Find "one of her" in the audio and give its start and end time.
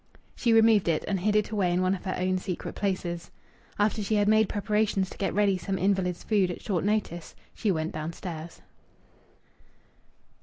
1.83-2.15